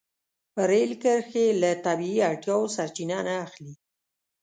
رېل 0.69 0.91
کرښې 1.03 1.45
له 1.61 1.71
طبیعي 1.85 2.19
اړتیاوو 2.29 2.73
سرچینه 2.75 3.19
نه 3.27 3.33
اخلي. 3.45 3.73